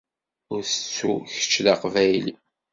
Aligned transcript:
Ur 0.53 0.61
tettu 0.69 1.11
kečč 1.33 1.53
d 1.65 1.67
Aqbayli. 1.73 2.33